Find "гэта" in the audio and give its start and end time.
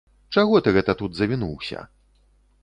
0.77-0.95